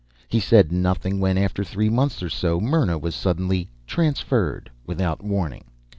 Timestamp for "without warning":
4.87-5.65